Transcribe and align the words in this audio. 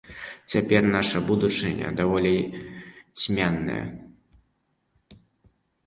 Цяпер 0.53 0.87
наша 0.95 1.17
будучыня 1.27 1.87
даволі 2.01 2.33
цьмяная. 3.21 3.81